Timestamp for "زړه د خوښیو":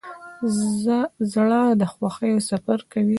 1.31-2.45